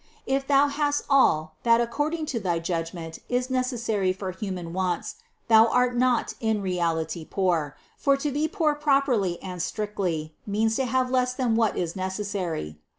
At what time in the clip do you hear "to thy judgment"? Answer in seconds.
2.25-3.19